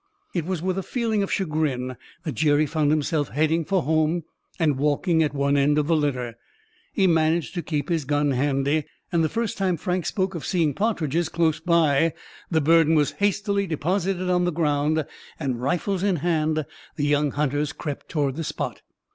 [0.33, 4.23] It was with a feeling of chagrin that Jerry found himself heading for home
[4.57, 6.39] and walking at one end of the litter.
[6.91, 10.73] He managed to keep his gun handy, and the first time Frank spoke of seeing
[10.73, 12.15] partridges close by
[12.49, 15.05] the burden was hastily deposited on the ground,
[15.39, 16.65] and, rifles in hand,
[16.95, 18.81] the young hunters crept toward the spot.